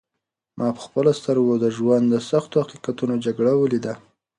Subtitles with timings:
[0.57, 3.93] ما په خپلو سترګو کې د ژوند د سختو حقیقتونو جګړه ولیده.